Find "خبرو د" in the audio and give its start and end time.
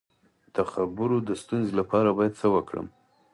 0.71-1.29